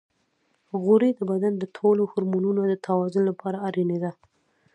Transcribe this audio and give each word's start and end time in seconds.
غوړې 0.83 1.09
د 1.15 1.19
بدن 1.31 1.53
د 1.57 1.63
ټولو 1.77 2.01
هورمونونو 2.11 2.61
د 2.67 2.73
توازن 2.85 3.23
لپاره 3.29 3.57
اړینې 3.67 3.97
دي. 4.03 4.11